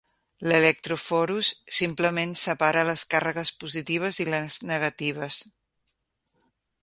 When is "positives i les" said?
3.65-4.57